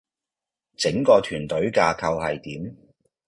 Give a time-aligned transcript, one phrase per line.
[0.77, 2.75] 整個團隊架構係點?